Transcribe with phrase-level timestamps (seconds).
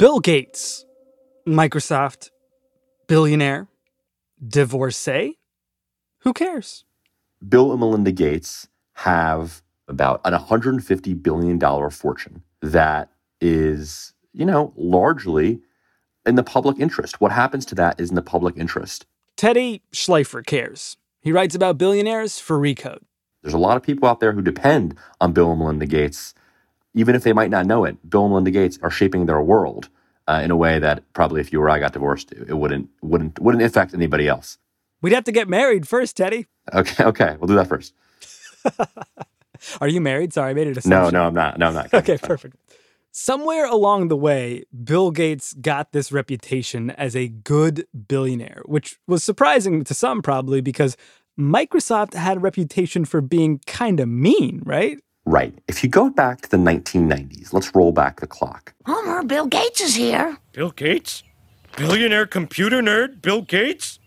[0.00, 0.86] Bill Gates,
[1.46, 2.30] Microsoft,
[3.06, 3.68] billionaire,
[4.42, 5.36] divorcee.
[6.20, 6.86] Who cares?
[7.46, 13.10] Bill and Melinda Gates have about an $150 billion fortune that
[13.42, 15.60] is, you know, largely
[16.24, 17.20] in the public interest.
[17.20, 19.04] What happens to that is in the public interest.
[19.36, 20.96] Teddy Schleifer cares.
[21.20, 23.02] He writes about billionaires for Recode.
[23.42, 26.32] There's a lot of people out there who depend on Bill and Melinda Gates.
[26.94, 29.88] Even if they might not know it, Bill and Melinda Gates are shaping their world
[30.26, 33.38] uh, in a way that probably if you or I got divorced, it wouldn't wouldn't
[33.40, 34.58] wouldn't affect anybody else.
[35.02, 36.46] We'd have to get married first, Teddy.
[36.72, 37.94] Okay, okay, we'll do that first.
[39.80, 40.32] Are you married?
[40.32, 41.58] Sorry, I made it a No, no, I'm not.
[41.58, 41.92] No, I'm not.
[41.94, 42.56] Okay, perfect.
[43.12, 49.24] Somewhere along the way, Bill Gates got this reputation as a good billionaire, which was
[49.24, 50.96] surprising to some probably because
[51.38, 54.98] Microsoft had a reputation for being kind of mean, right?
[55.30, 55.54] Right.
[55.68, 58.74] If you go back to the 1990s, let's roll back the clock.
[58.84, 60.36] Homer, Bill Gates is here.
[60.50, 61.22] Bill Gates?
[61.76, 64.00] Billionaire computer nerd Bill Gates?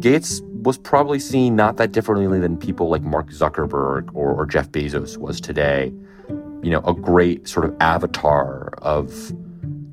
[0.00, 4.68] Gates was probably seen not that differently than people like Mark Zuckerberg or, or Jeff
[4.70, 5.92] Bezos was today.
[6.64, 9.32] You know, a great sort of avatar of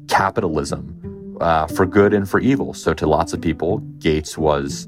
[0.08, 2.74] capitalism uh, for good and for evil.
[2.74, 4.88] So, to lots of people, Gates was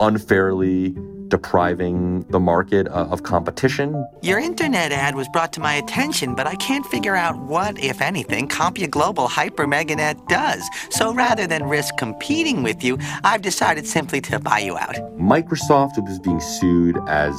[0.00, 0.94] unfairly
[1.28, 4.06] depriving the market uh, of competition.
[4.22, 8.00] Your internet ad was brought to my attention, but I can't figure out what, if
[8.00, 10.62] anything, Compu Global Hyper Meganet does.
[10.90, 14.96] So rather than risk competing with you, I've decided simply to buy you out.
[15.18, 17.34] Microsoft was being sued as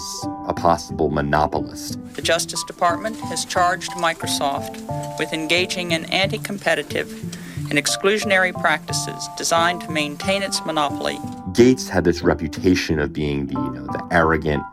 [0.48, 2.00] a possible monopolist.
[2.16, 4.78] The Justice Department has charged Microsoft
[5.20, 7.12] with engaging in anti competitive
[7.70, 11.20] and exclusionary practices designed to maintain its monopoly.
[11.54, 14.64] Gates had this reputation of being the, you know, the arrogant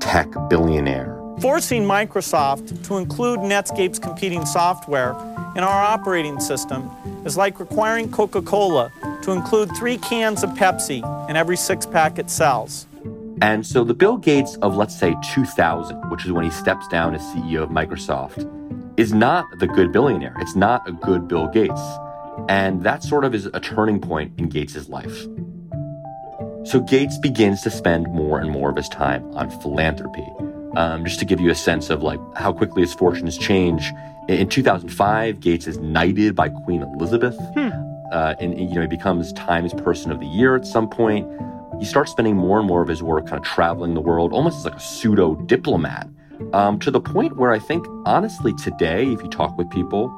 [0.00, 1.16] tech billionaire.
[1.40, 5.12] Forcing Microsoft to include Netscape's competing software
[5.56, 6.90] in our operating system
[7.24, 8.92] is like requiring Coca Cola
[9.22, 12.86] to include three cans of Pepsi in every six pack it sells.
[13.42, 17.14] And so the Bill Gates of, let's say, 2000, which is when he steps down
[17.14, 18.46] as CEO of Microsoft,
[18.98, 20.36] is not the good billionaire.
[20.40, 21.80] It's not a good Bill Gates.
[22.50, 25.26] And that sort of is a turning point in Gates' life.
[26.64, 30.26] So Gates begins to spend more and more of his time on philanthropy.
[30.76, 33.92] Um, just to give you a sense of like how quickly his fortunes change.
[34.28, 37.36] In 2005, Gates is knighted by Queen Elizabeth.
[37.54, 37.70] Hmm.
[38.12, 41.26] Uh, and, you know, he becomes Times Person of the Year at some point.
[41.78, 44.58] He starts spending more and more of his work kind of traveling the world, almost
[44.58, 46.08] as like a pseudo diplomat,
[46.52, 50.08] um, to the point where I think, honestly, today, if you talk with people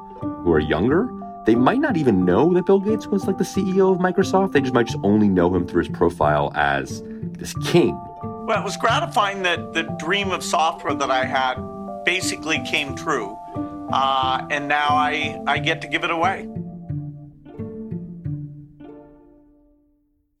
[0.43, 1.09] who are younger,
[1.45, 4.53] they might not even know that Bill Gates was like the CEO of Microsoft.
[4.53, 7.99] They just might just only know him through his profile as this king.
[8.45, 11.55] Well, it was gratifying that the dream of software that I had
[12.05, 13.37] basically came true.
[13.91, 16.47] Uh, and now I, I get to give it away.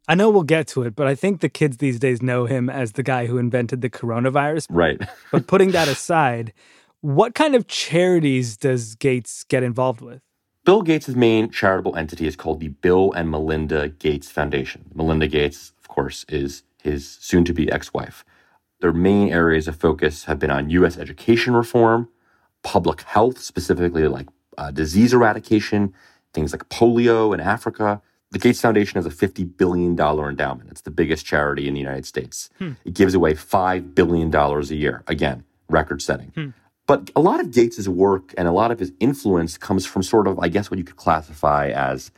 [0.07, 2.69] I know we'll get to it, but I think the kids these days know him
[2.69, 4.67] as the guy who invented the coronavirus.
[4.69, 5.01] Right.
[5.31, 6.51] but putting that aside,
[6.99, 10.21] what kind of charities does Gates get involved with?
[10.65, 14.85] Bill Gates' main charitable entity is called the Bill and Melinda Gates Foundation.
[14.93, 18.23] Melinda Gates, of course, is his soon to be ex wife.
[18.79, 20.97] Their main areas of focus have been on U.S.
[20.97, 22.07] education reform,
[22.61, 24.27] public health, specifically like
[24.57, 25.93] uh, disease eradication,
[26.33, 28.01] things like polio in Africa,
[28.31, 30.69] The Gates Foundation has a $50 billion endowment.
[30.71, 32.49] It's the biggest charity in the United States.
[32.57, 32.71] Hmm.
[32.85, 35.03] It gives away $5 billion a year.
[35.07, 36.31] Again, record setting.
[36.35, 36.49] Hmm.
[36.93, 40.27] But a lot of Gates's work and a lot of his influence comes from sort
[40.27, 42.11] of, I guess, what you could classify as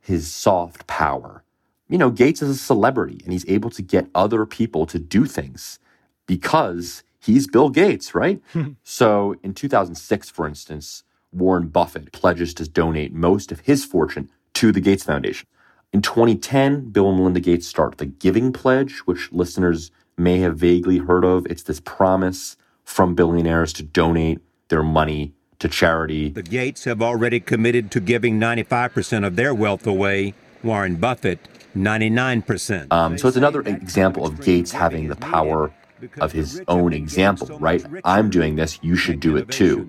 [0.00, 1.44] his soft power.
[1.88, 5.24] You know, Gates is a celebrity and he's able to get other people to do
[5.24, 5.78] things
[6.26, 8.42] because he's Bill Gates, right?
[8.82, 14.72] so in 2006, for instance, Warren Buffett pledges to donate most of his fortune to
[14.72, 15.46] the Gates Foundation.
[15.92, 20.98] In 2010, Bill and Melinda Gates start the Giving Pledge, which listeners may have vaguely
[20.98, 21.46] heard of.
[21.46, 26.30] It's this promise from billionaires to donate their money to charity.
[26.30, 30.34] The Gates have already committed to giving 95% of their wealth away.
[30.62, 31.40] Warren Buffett,
[31.76, 32.92] 99%.
[32.92, 35.72] Um, so it's another example of Gates having the power
[36.20, 37.84] of his own example, right?
[38.04, 39.88] I'm doing this, you should do it too.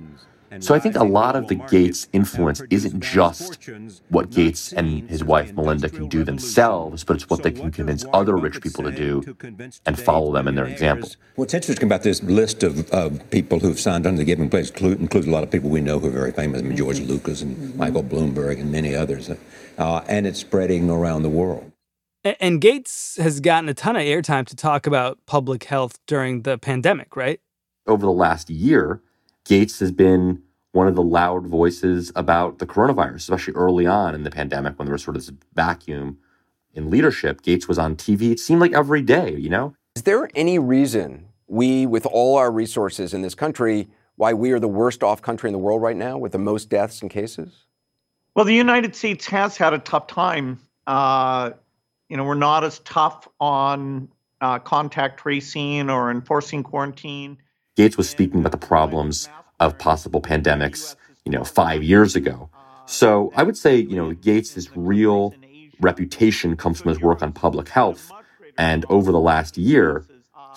[0.59, 3.69] So I think a lot of the Gates influence isn't just
[4.09, 8.05] what Gates and his wife Melinda can do themselves, but it's what they can convince
[8.13, 9.35] other rich people to do
[9.85, 11.09] and follow them in their example.
[11.35, 15.27] What's interesting about this list of, of people who've signed under the Giving Pledge includes
[15.27, 17.75] a lot of people we know who are very famous, I mean, George Lucas and
[17.75, 19.29] Michael Bloomberg and many others,
[19.77, 21.71] uh, and it's spreading around the world.
[22.39, 26.57] And Gates has gotten a ton of airtime to talk about public health during the
[26.57, 27.41] pandemic, right?
[27.85, 29.01] Over the last year,
[29.45, 30.41] Gates has been
[30.71, 34.85] one of the loud voices about the coronavirus, especially early on in the pandemic when
[34.85, 36.17] there was sort of this vacuum
[36.73, 37.41] in leadership.
[37.41, 39.75] Gates was on TV, it seemed like every day, you know?
[39.95, 44.59] Is there any reason we, with all our resources in this country, why we are
[44.59, 47.65] the worst off country in the world right now with the most deaths and cases?
[48.35, 50.59] Well, the United States has had a tough time.
[50.87, 51.51] Uh,
[52.09, 54.09] you know, we're not as tough on
[54.41, 57.37] uh, contact tracing or enforcing quarantine.
[57.75, 59.29] Gates was speaking about the problems
[59.59, 62.49] of possible pandemics, you know, five years ago.
[62.85, 65.33] So I would say, you know, Gates' real
[65.79, 68.11] reputation comes from his work on public health.
[68.57, 70.05] And over the last year,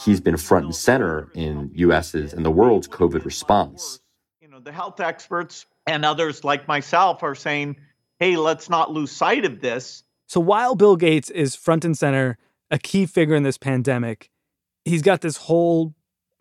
[0.05, 4.01] he's been front and center in US's and the world's COVID response.
[4.41, 7.77] You know, the health experts and others like myself are saying,
[8.19, 10.03] hey, let's not lose sight of this.
[10.27, 12.37] So while Bill Gates is front and center,
[12.71, 14.31] a key figure in this pandemic,
[14.85, 15.95] he's got this whole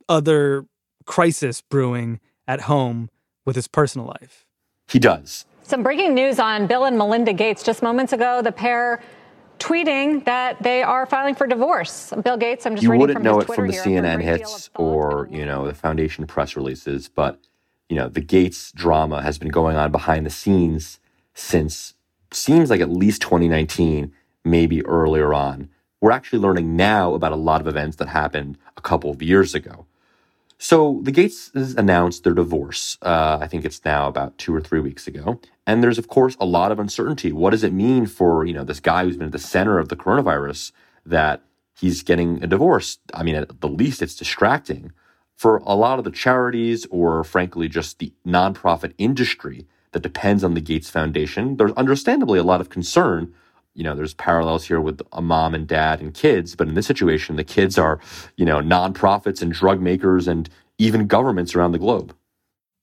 [0.08, 0.66] other
[1.06, 3.10] crisis brewing at home
[3.46, 4.46] with his personal life.
[4.88, 5.46] He does.
[5.64, 7.64] Some breaking news on Bill and Melinda Gates.
[7.64, 9.02] Just moments ago, the pair
[9.60, 12.14] tweeting that they are filing for divorce.
[12.24, 14.70] Bill Gates, I'm just you reading wouldn't from know his it from the CNN hits
[14.76, 17.40] or you know the foundation press releases, but
[17.90, 21.00] you know the Gates drama has been going on behind the scenes
[21.34, 21.94] since
[22.32, 24.12] seems like at least 2019,
[24.44, 25.70] maybe earlier on.
[26.02, 29.56] We're actually learning now about a lot of events that happened a couple of years
[29.56, 29.86] ago.
[30.58, 32.98] So the Gates has announced their divorce.
[33.02, 36.38] Uh, I think it's now about two or three weeks ago, and there's of course
[36.40, 37.32] a lot of uncertainty.
[37.32, 39.90] What does it mean for you know this guy who's been at the center of
[39.90, 40.72] the coronavirus
[41.06, 41.42] that
[41.78, 43.00] he's getting a divorce?
[43.14, 44.92] I mean, at the least, it's distracting
[45.36, 50.54] for a lot of the charities or frankly just the nonprofit industry that depends on
[50.54, 51.58] the Gates Foundation.
[51.58, 53.34] There's understandably a lot of concern
[53.76, 56.88] you know, there's parallels here with a mom and dad and kids, but in this
[56.88, 58.00] situation, the kids are,
[58.38, 62.16] you know, nonprofits and drug makers and even governments around the globe.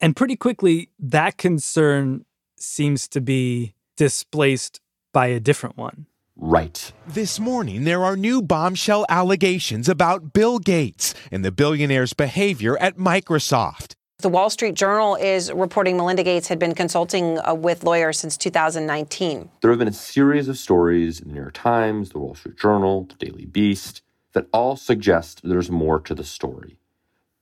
[0.01, 2.25] And pretty quickly, that concern
[2.59, 4.81] seems to be displaced
[5.13, 6.07] by a different one.
[6.37, 6.93] Right.
[7.07, 12.97] This morning, there are new bombshell allegations about Bill Gates and the billionaire's behavior at
[12.97, 13.95] Microsoft.
[14.23, 18.37] The Wall Street Journal is reporting Melinda Gates had been consulting uh, with lawyers since
[18.37, 19.51] 2019.
[19.61, 22.57] There have been a series of stories in the New York Times, the Wall Street
[22.57, 24.03] Journal, the Daily Beast
[24.33, 26.79] that all suggest there's more to the story.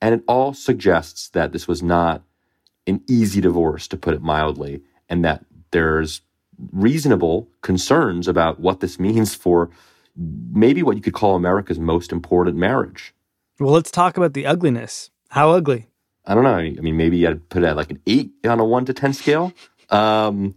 [0.01, 2.23] And it all suggests that this was not
[2.87, 6.23] an easy divorce, to put it mildly, and that there's
[6.73, 9.69] reasonable concerns about what this means for
[10.17, 13.13] maybe what you could call America's most important marriage.
[13.59, 15.11] Well, let's talk about the ugliness.
[15.29, 15.90] How ugly?
[16.27, 16.57] I don't know.
[16.57, 19.13] I mean, maybe I'd put it at like an eight on a one to 10
[19.13, 19.53] scale.
[19.89, 20.55] Um,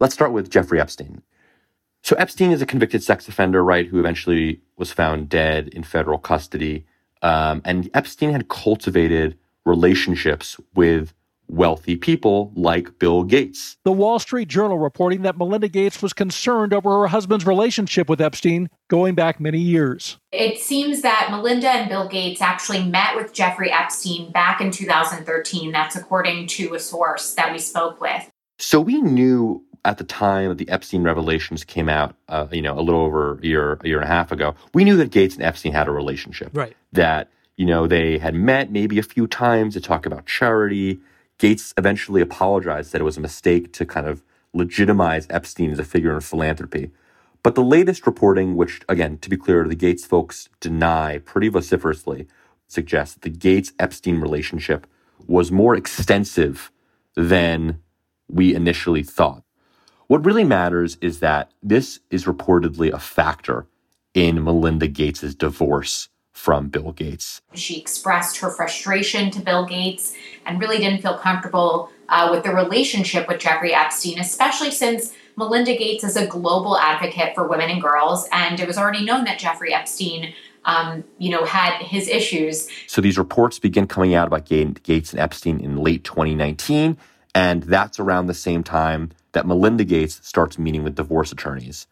[0.00, 1.22] let's start with Jeffrey Epstein.
[2.02, 6.18] So, Epstein is a convicted sex offender, right, who eventually was found dead in federal
[6.18, 6.84] custody.
[7.22, 11.14] Um, and Epstein had cultivated relationships with
[11.48, 13.76] wealthy people like Bill Gates.
[13.84, 18.20] The Wall Street Journal reporting that Melinda Gates was concerned over her husband's relationship with
[18.20, 20.18] Epstein going back many years.
[20.32, 25.72] It seems that Melinda and Bill Gates actually met with Jeffrey Epstein back in 2013.
[25.72, 28.30] That's according to a source that we spoke with.
[28.58, 32.78] So we knew at the time that the Epstein revelations came out, uh, you know,
[32.78, 35.34] a little over a year, a year and a half ago, we knew that Gates
[35.34, 36.50] and Epstein had a relationship.
[36.54, 36.74] Right.
[36.92, 41.00] That, you know, they had met maybe a few times to talk about charity
[41.38, 44.22] Gates eventually apologized, that it was a mistake to kind of
[44.52, 46.90] legitimize Epstein as a figure in philanthropy.
[47.42, 52.26] But the latest reporting, which again, to be clear, the Gates folks deny pretty vociferously,
[52.68, 54.86] suggests that the Gates Epstein relationship
[55.26, 56.70] was more extensive
[57.16, 57.80] than
[58.28, 59.42] we initially thought.
[60.06, 63.66] What really matters is that this is reportedly a factor
[64.14, 66.08] in Melinda Gates' divorce
[66.44, 67.40] from Bill Gates.
[67.54, 72.50] She expressed her frustration to Bill Gates and really didn't feel comfortable uh, with the
[72.50, 77.80] relationship with Jeffrey Epstein, especially since Melinda Gates is a global advocate for women and
[77.80, 80.34] girls, and it was already known that Jeffrey Epstein.
[80.66, 82.70] Um, you know, had his issues.
[82.86, 86.96] So these reports begin coming out about Gates and Epstein in late 2019,
[87.34, 91.86] and that's around the same time that Melinda Gates starts meeting with divorce attorneys.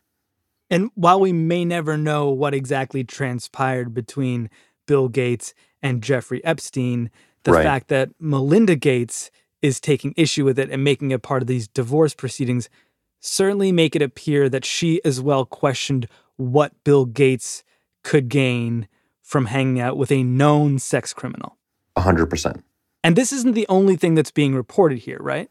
[0.73, 4.49] And while we may never know what exactly transpired between
[4.87, 5.53] Bill Gates
[5.83, 7.11] and Jeffrey Epstein,
[7.43, 7.63] the Right.
[7.63, 11.69] fact that Melinda Gates is taking issue with it and making it part of these
[11.69, 12.71] divorce proceedings
[13.21, 17.63] certainly make it appear that she as well questioned what Bill Gates
[18.03, 18.89] could gain
[19.21, 21.59] from hanging out with a known sex criminal.
[21.99, 22.63] 100%.
[23.05, 25.51] And this isn't the only thing that's being reported here, right?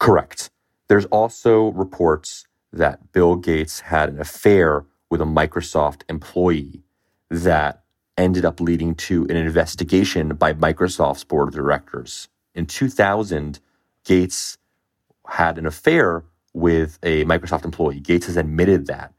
[0.00, 0.50] Correct.
[0.88, 6.82] There's also reports that Bill Gates had an affair with a Microsoft employee
[7.30, 7.82] that
[8.16, 12.28] ended up leading to an investigation by Microsoft's board of directors.
[12.54, 13.60] In 2000,
[14.04, 14.56] Gates
[15.26, 18.00] had an affair with a Microsoft employee.
[18.00, 19.12] Gates has admitted that.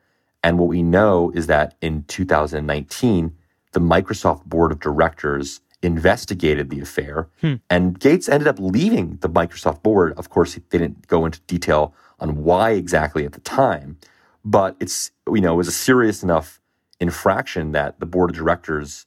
[0.44, 3.36] And what we know is that in 2019,
[3.74, 7.56] the Microsoft board of directors investigated the affair, Hmm.
[7.70, 10.14] and Gates ended up leaving the Microsoft board.
[10.18, 13.98] Of course, they didn't go into detail on why exactly at the time,
[14.44, 16.60] but it's you know it was a serious enough
[17.00, 19.06] infraction that the board of directors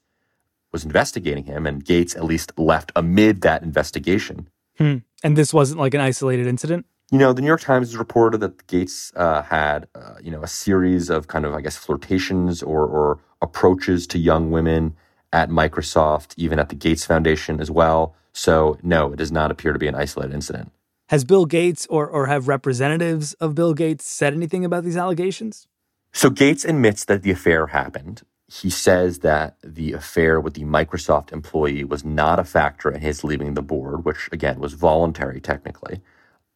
[0.72, 4.48] was investigating him, and Gates at least left amid that investigation.
[4.78, 4.98] Hmm.
[5.22, 6.86] And this wasn't like an isolated incident?
[7.10, 10.46] You know, the New York Times reported that Gates uh, had, uh, you know, a
[10.46, 14.94] series of kind of, I guess, flirtations or, or approaches to young women
[15.32, 18.14] at Microsoft, even at the Gates Foundation as well.
[18.32, 20.70] So, no, it does not appear to be an isolated incident.
[21.10, 25.66] Has Bill Gates or, or have representatives of Bill Gates said anything about these allegations?
[26.12, 28.22] So Gates admits that the affair happened.
[28.46, 33.24] He says that the affair with the Microsoft employee was not a factor in his
[33.24, 36.00] leaving the board, which again was voluntary technically.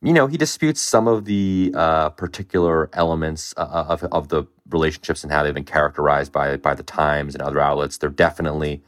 [0.01, 5.25] You know, he disputes some of the uh, particular elements uh, of, of the relationships
[5.25, 7.99] and how they've been characterized by by the Times and other outlets.
[7.99, 8.85] They're definitely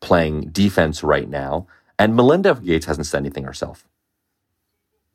[0.00, 1.66] playing defense right now.
[1.98, 3.88] And Melinda Gates hasn't said anything herself.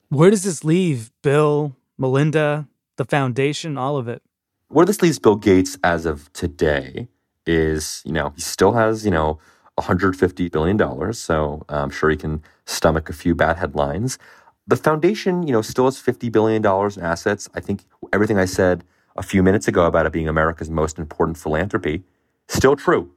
[0.10, 4.22] Where does this leave Bill, Melinda, the foundation, all of it?
[4.70, 7.08] where this leaves Bill Gates as of today
[7.46, 9.40] is, you know, he still has, you know,
[9.80, 11.14] $150 billion.
[11.14, 14.20] So uh, I'm sure he can stomach a few bad headlines.
[14.68, 17.50] The foundation, you know, still has $50 billion in assets.
[17.56, 18.84] I think everything I said
[19.16, 22.04] a few minutes ago about it being America's most important philanthropy,
[22.48, 23.12] still true.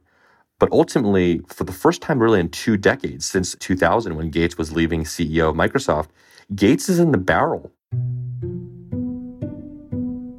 [0.59, 4.73] But ultimately, for the first time really in two decades, since 2000, when Gates was
[4.73, 6.09] leaving CEO of Microsoft,
[6.55, 7.73] Gates is in the barrel.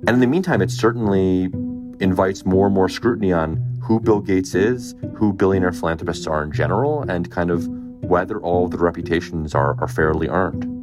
[0.06, 1.46] And in the meantime, it certainly
[2.00, 6.52] invites more and more scrutiny on who Bill Gates is, who billionaire philanthropists are in
[6.52, 7.68] general, and kind of
[8.04, 10.83] whether all of the reputations are, are fairly earned.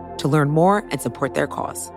[0.21, 1.91] to learn more and support their cause.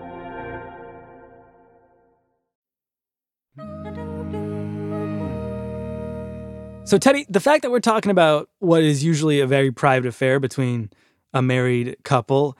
[6.86, 10.38] So, Teddy, the fact that we're talking about what is usually a very private affair
[10.38, 10.90] between
[11.32, 12.58] a married couple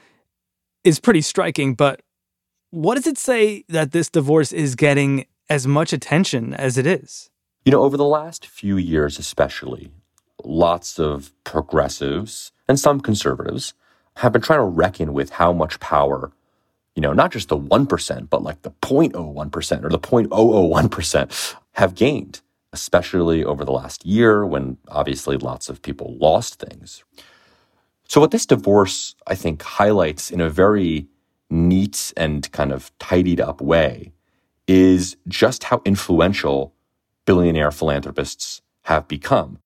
[0.83, 1.75] is pretty striking.
[1.75, 2.00] But
[2.71, 7.30] what does it say that this divorce is getting as much attention as it is?
[7.66, 9.90] You know, over the last few years, especially,
[10.42, 13.75] lots of progressives and some conservatives
[14.16, 16.33] have been trying to reckon with how much power,
[16.94, 22.40] you know, not just the 1%, but like the 0.01% or the 0.001% have gained
[22.75, 27.04] especially over the last year when obviously lots of people lost things.
[28.09, 31.06] So, what this divorce, I think, highlights in a very
[31.49, 34.12] neat and kind of tidied up way
[34.66, 36.75] is just how influential
[37.26, 39.59] billionaire philanthropists have become.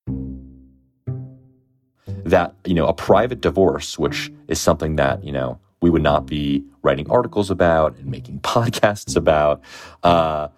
[2.29, 6.27] That, you know, a private divorce, which is something that, you know, we would not
[6.27, 9.61] be writing articles about and making podcasts about,
[10.03, 10.49] uh,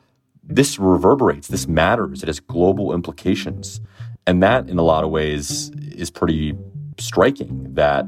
[0.43, 3.81] this reverberates, this matters, it has global implications.
[4.27, 6.57] And that, in a lot of ways, is pretty
[6.99, 8.07] striking that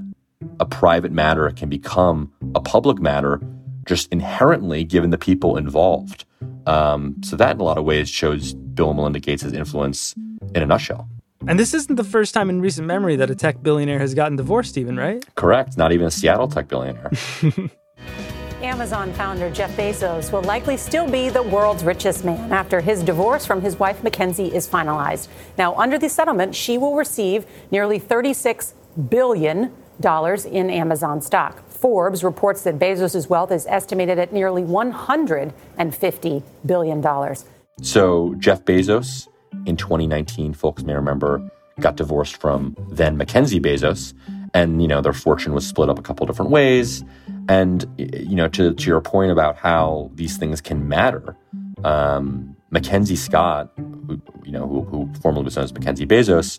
[0.60, 3.40] a private matter can become a public matter
[3.86, 6.24] just inherently given the people involved.
[6.66, 10.14] Um, so, that, in a lot of ways, shows Bill and Melinda Gates' influence
[10.54, 11.08] in a nutshell.
[11.48, 14.36] And this isn't the first time in recent memory that a tech billionaire has gotten
[14.36, 15.24] divorced, even, right?
[15.34, 15.76] Correct.
[15.76, 17.10] Not even a Seattle tech billionaire.
[18.62, 23.44] Amazon founder Jeff Bezos will likely still be the world's richest man after his divorce
[23.44, 25.26] from his wife Mackenzie is finalized.
[25.58, 28.72] Now, under the settlement, she will receive nearly $36
[29.08, 31.68] billion in Amazon stock.
[31.68, 37.36] Forbes reports that Bezos' wealth is estimated at nearly $150 billion.
[37.82, 39.26] So, Jeff Bezos
[39.66, 41.42] in 2019, folks may remember,
[41.80, 44.14] got divorced from then Mackenzie Bezos
[44.54, 47.04] and you know their fortune was split up a couple different ways.
[47.48, 51.36] And you know to, to your point about how these things can matter
[51.84, 56.58] um, mackenzie scott who, you know who, who formerly was known as mackenzie bezos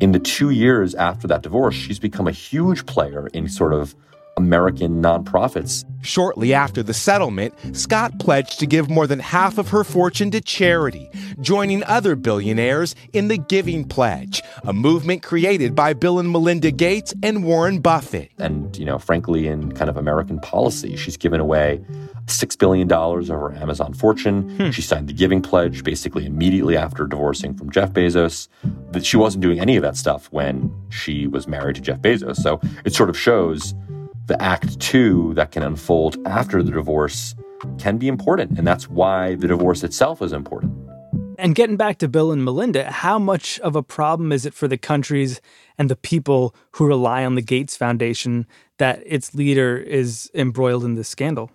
[0.00, 3.94] in the two years after that divorce she's become a huge player in sort of
[4.38, 5.84] American nonprofits.
[6.00, 10.40] Shortly after the settlement, Scott pledged to give more than half of her fortune to
[10.40, 16.70] charity, joining other billionaires in the Giving Pledge, a movement created by Bill and Melinda
[16.70, 18.30] Gates and Warren Buffett.
[18.38, 21.80] And, you know, frankly, in kind of American policy, she's given away
[22.26, 24.56] $6 billion of her Amazon fortune.
[24.56, 24.70] Hmm.
[24.70, 28.46] She signed the Giving Pledge basically immediately after divorcing from Jeff Bezos.
[28.92, 32.36] That she wasn't doing any of that stuff when she was married to Jeff Bezos.
[32.36, 33.74] So it sort of shows
[34.28, 37.34] the act two that can unfold after the divorce
[37.78, 38.56] can be important.
[38.58, 40.72] And that's why the divorce itself is important.
[41.38, 44.68] And getting back to Bill and Melinda, how much of a problem is it for
[44.68, 45.40] the countries
[45.78, 48.46] and the people who rely on the Gates Foundation
[48.78, 51.50] that its leader is embroiled in this scandal?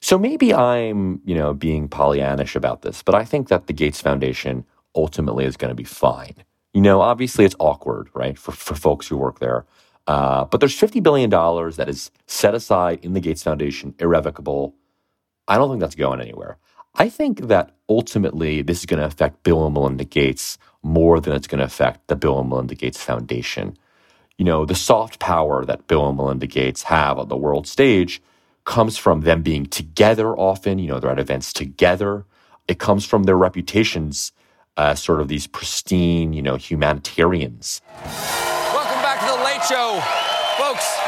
[0.00, 4.00] So maybe I'm, you know, being Pollyannish about this, but I think that the Gates
[4.00, 4.64] Foundation
[4.96, 6.34] ultimately is going to be fine.
[6.74, 9.64] You know, obviously it's awkward, right, for, for folks who work there.
[10.06, 14.74] Uh, but there's $50 billion that is set aside in the Gates Foundation, irrevocable.
[15.46, 16.58] I don't think that's going anywhere.
[16.94, 21.32] I think that ultimately this is going to affect Bill and Melinda Gates more than
[21.32, 23.76] it's going to affect the Bill and Melinda Gates Foundation.
[24.36, 28.20] You know, the soft power that Bill and Melinda Gates have on the world stage
[28.64, 30.78] comes from them being together often.
[30.78, 32.26] You know, they're at events together.
[32.68, 34.32] It comes from their reputations
[34.76, 37.80] as sort of these pristine, you know, humanitarians.
[39.68, 40.00] Show.
[40.58, 40.98] Folks,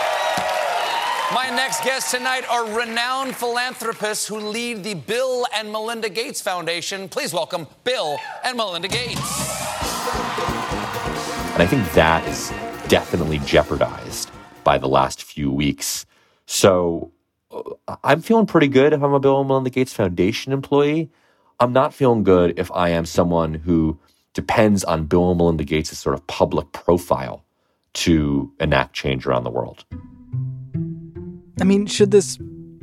[1.34, 7.08] my next guests tonight are renowned philanthropists who lead the Bill and Melinda Gates Foundation.
[7.08, 9.18] Please welcome Bill and Melinda Gates.
[11.52, 12.52] And I think that is
[12.88, 14.30] definitely jeopardized
[14.62, 16.06] by the last few weeks.
[16.46, 17.10] So
[17.50, 21.10] uh, I'm feeling pretty good if I'm a Bill and Melinda Gates Foundation employee.
[21.58, 23.98] I'm not feeling good if I am someone who
[24.32, 27.44] depends on Bill and Melinda Gates' sort of public profile
[27.94, 29.84] to enact change around the world.
[31.60, 32.38] I mean, should this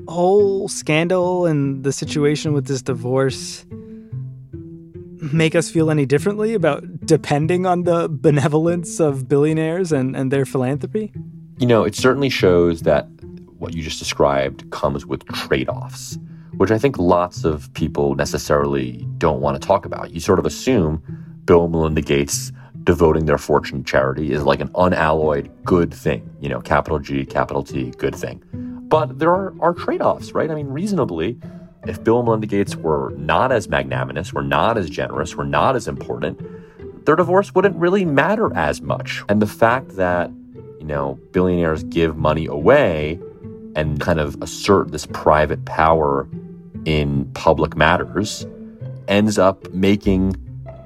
[0.08, 3.66] whole scandal and the situation with this divorce
[5.32, 10.46] make us feel any differently about depending on the benevolence of billionaires and, and their
[10.46, 11.12] philanthropy?
[11.60, 13.08] You know, it certainly shows that
[13.60, 16.18] what you just described comes with trade offs,
[16.58, 20.12] which I think lots of people necessarily don't want to talk about.
[20.12, 21.04] You sort of assume
[21.46, 22.52] Bill and Melinda Gates
[22.92, 27.26] devoting their fortune to charity is like an unalloyed good thing, you know, capital G,
[27.26, 28.44] capital T, good thing.
[28.90, 30.52] But there are, are trade offs, right?
[30.52, 31.40] I mean, reasonably,
[31.88, 35.78] if Bill and Melinda Gates were not as magnanimous, were not as generous, were not
[35.78, 36.38] as important,
[37.06, 39.24] their divorce wouldn't really matter as much.
[39.30, 40.30] And the fact that,
[40.82, 43.22] you know, billionaires give money away
[43.78, 46.28] and kind of assert this private power
[46.84, 48.46] in public matters
[49.08, 50.36] ends up making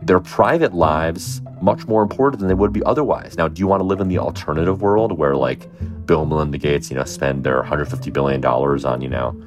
[0.03, 3.37] their private lives much more important than they would be otherwise.
[3.37, 5.69] Now, do you want to live in the alternative world where like
[6.05, 9.39] Bill and Melinda Gates, you know, spend their 150 billion dollars on, you know,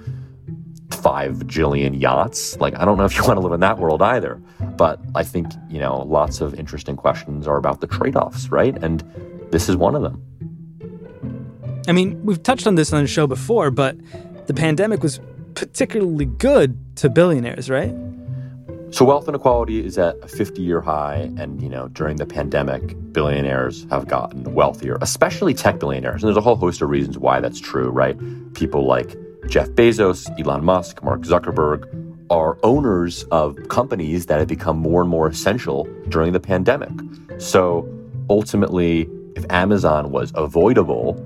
[0.91, 2.57] five jillion yachts?
[2.59, 4.41] Like, I don't know if you want to live in that world either.
[4.77, 8.77] But I think, you know, lots of interesting questions are about the trade-offs, right?
[8.83, 9.03] And
[9.51, 10.23] this is one of them.
[11.89, 13.97] I mean, we've touched on this on the show before, but
[14.47, 15.21] the pandemic was
[15.55, 17.95] particularly good to billionaires, right?
[18.91, 23.87] So wealth inequality is at a 50-year high, and you know during the pandemic, billionaires
[23.91, 26.23] have gotten wealthier, especially tech billionaires.
[26.23, 28.17] And there's a whole host of reasons why that's true, right?
[28.55, 29.15] People like
[29.47, 31.87] Jeff Bezos, Elon Musk, Mark Zuckerberg
[32.31, 36.91] are owners of companies that have become more and more essential during the pandemic.
[37.39, 37.89] So
[38.31, 41.25] ultimately, if Amazon was avoidable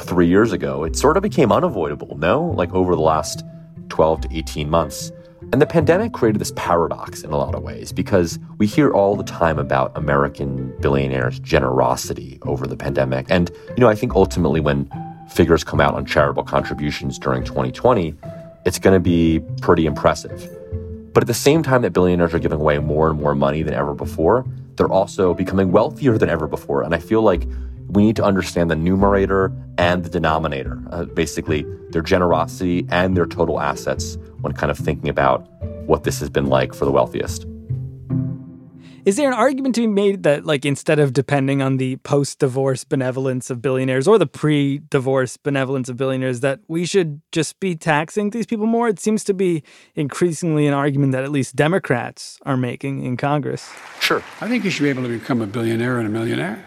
[0.00, 2.42] three years ago, it sort of became unavoidable, no?
[2.42, 3.44] Like over the last
[3.88, 5.12] 12 to 18 months.
[5.52, 9.14] And the pandemic created this paradox in a lot of ways because we hear all
[9.14, 13.26] the time about American billionaires' generosity over the pandemic.
[13.28, 14.90] And, you know, I think ultimately when
[15.28, 18.14] figures come out on charitable contributions during 2020,
[18.64, 20.50] it's going to be pretty impressive.
[21.12, 23.72] But at the same time that billionaires are giving away more and more money than
[23.72, 26.82] ever before, they're also becoming wealthier than ever before.
[26.82, 27.46] And I feel like
[27.96, 33.26] we need to understand the numerator and the denominator, uh, basically their generosity and their
[33.26, 35.48] total assets when kind of thinking about
[35.86, 37.46] what this has been like for the wealthiest.
[39.06, 42.40] Is there an argument to be made that, like, instead of depending on the post
[42.40, 47.60] divorce benevolence of billionaires or the pre divorce benevolence of billionaires, that we should just
[47.60, 48.88] be taxing these people more?
[48.88, 49.62] It seems to be
[49.94, 53.72] increasingly an argument that at least Democrats are making in Congress.
[54.00, 54.24] Sure.
[54.40, 56.65] I think you should be able to become a billionaire and a millionaire,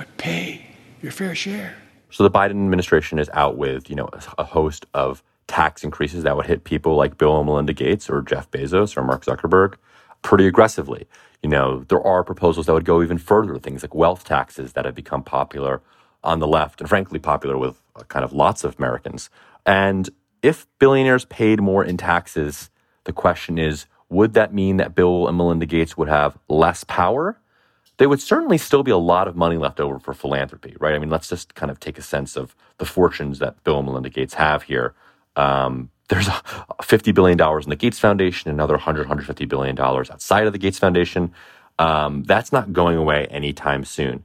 [0.00, 0.64] but pay
[1.02, 1.76] your fair share.
[2.08, 4.08] So the Biden administration is out with, you know,
[4.38, 8.22] a host of tax increases that would hit people like Bill and Melinda Gates or
[8.22, 9.74] Jeff Bezos or Mark Zuckerberg
[10.22, 11.06] pretty aggressively.
[11.42, 14.86] You know, there are proposals that would go even further, things like wealth taxes that
[14.86, 15.82] have become popular
[16.24, 19.28] on the left and frankly popular with uh, kind of lots of Americans.
[19.66, 20.08] And
[20.40, 22.70] if billionaires paid more in taxes,
[23.04, 27.39] the question is would that mean that Bill and Melinda Gates would have less power?
[28.00, 30.94] There would certainly still be a lot of money left over for philanthropy, right?
[30.94, 33.86] I mean, let's just kind of take a sense of the fortunes that Bill and
[33.86, 34.94] Melinda Gates have here.
[35.36, 40.58] Um, there's $50 billion in the Gates Foundation, another $100, $150 billion outside of the
[40.58, 41.34] Gates Foundation.
[41.78, 44.24] Um, that's not going away anytime soon.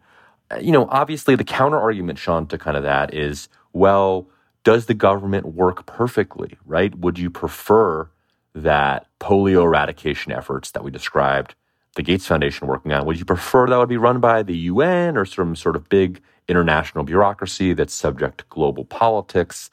[0.49, 4.25] Uh, you know, obviously, the counter argument, Sean, to kind of that is well,
[4.63, 6.97] does the government work perfectly, right?
[6.97, 8.09] Would you prefer
[8.53, 11.55] that polio eradication efforts that we described
[11.95, 15.17] the Gates Foundation working on, would you prefer that would be run by the UN
[15.17, 19.69] or some sort of big international bureaucracy that's subject to global politics?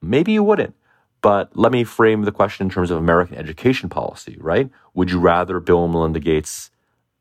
[0.00, 0.74] Maybe you wouldn't.
[1.20, 4.68] But let me frame the question in terms of American education policy, right?
[4.94, 6.70] Would you rather Bill and Melinda Gates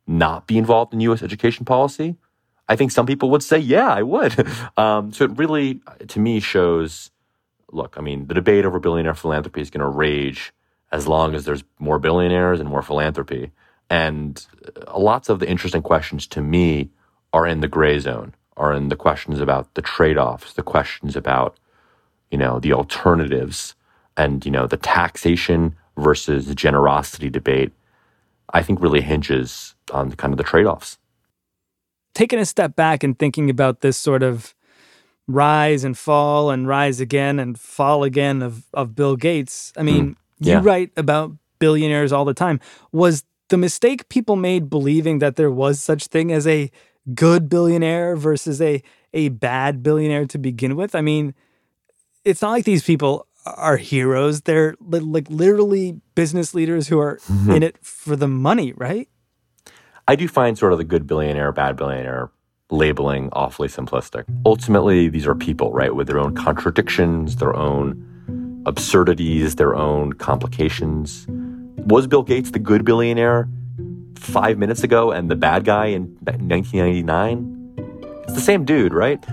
[0.08, 1.22] not be involved in U.S.
[1.22, 2.16] education policy?
[2.68, 4.48] I think some people would say, yeah, I would.
[4.78, 7.12] Um, so it really, to me, shows
[7.72, 10.54] look, I mean, the debate over billionaire philanthropy is going to rage
[10.92, 13.52] as long as there's more billionaires and more philanthropy.
[13.92, 14.44] And
[14.96, 16.90] lots of the interesting questions to me
[17.34, 21.16] are in the gray zone, are in the questions about the trade offs, the questions
[21.16, 21.58] about,
[22.32, 23.76] you know, the alternatives
[24.18, 27.72] and you know the taxation versus the generosity debate
[28.54, 30.98] i think really hinges on kind of the trade-offs
[32.14, 34.54] taking a step back and thinking about this sort of
[35.28, 40.12] rise and fall and rise again and fall again of, of bill gates i mean
[40.12, 40.58] mm, yeah.
[40.58, 42.60] you write about billionaires all the time
[42.92, 46.72] was the mistake people made believing that there was such thing as a
[47.14, 48.82] good billionaire versus a
[49.14, 51.34] a bad billionaire to begin with i mean
[52.26, 54.42] it's not like these people are heroes.
[54.42, 57.52] They're li- like literally business leaders who are mm-hmm.
[57.52, 59.10] in it for the money, right?
[60.08, 62.32] I do find sort of the good billionaire, bad billionaire
[62.70, 64.24] labeling awfully simplistic.
[64.46, 71.28] Ultimately, these are people, right, with their own contradictions, their own absurdities, their own complications
[71.86, 73.48] was Bill Gates the good billionaire
[74.16, 77.74] five minutes ago and the bad guy in 1999?
[78.24, 79.24] It's the same dude, right?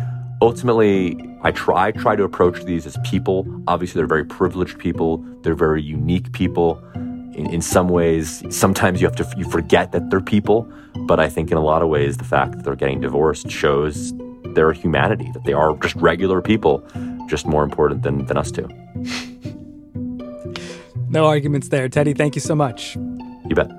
[0.41, 3.47] Ultimately, I try try to approach these as people.
[3.67, 5.19] Obviously, they're very privileged people.
[5.43, 6.83] They're very unique people.
[6.95, 10.71] In, in some ways, sometimes you have to you forget that they're people.
[11.07, 14.13] But I think in a lot of ways, the fact that they're getting divorced shows
[14.55, 16.85] their humanity, that they are just regular people,
[17.29, 18.69] just more important than, than us two.
[21.11, 21.89] No arguments there.
[21.89, 22.97] Teddy, thank you so much.
[22.97, 23.71] You bet.